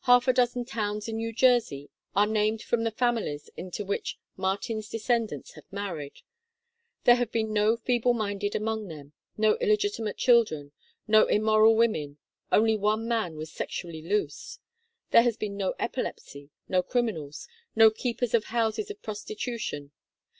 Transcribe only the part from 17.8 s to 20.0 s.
keepers of houses of prostitution.